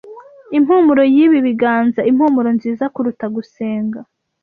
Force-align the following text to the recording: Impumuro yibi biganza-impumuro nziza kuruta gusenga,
Impumuro 0.57 1.03
yibi 1.15 1.39
biganza-impumuro 1.47 2.49
nziza 2.57 2.85
kuruta 2.93 3.25
gusenga, 3.35 3.99